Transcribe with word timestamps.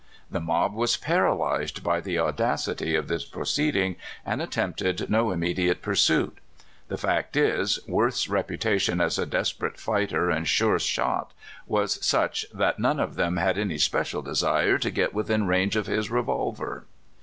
The 0.31 0.39
mob 0.41 0.73
was 0.73 0.97
paralyzed 0.97 1.83
by 1.83 2.01
the 2.01 2.17
audacity 2.17 2.95
of 2.95 3.07
this 3.07 3.23
proceeding, 3.23 3.97
and 4.25 4.41
attempted 4.41 5.11
no 5.11 5.29
immediate 5.29 5.83
pursuit. 5.83 6.39
The 6.87 6.97
fact 6.97 7.37
is, 7.37 7.77
Worth's 7.87 8.27
reputation 8.27 8.99
as 8.99 9.19
a 9.19 9.27
des 9.27 9.53
perate 9.59 9.77
fighter 9.77 10.31
and 10.31 10.47
sure 10.47 10.79
shot 10.79 11.33
was 11.67 12.03
such 12.03 12.47
that 12.51 12.79
none 12.79 12.99
of 12.99 13.13
them 13.13 13.37
had 13.37 13.59
any 13.59 13.77
special 13.77 14.23
desire 14.23 14.79
to 14.79 14.89
get 14.89 15.13
within 15.13 15.45
range 15.45 15.75
of 15.75 15.85
his 15.85 16.09
revolver. 16.09 16.87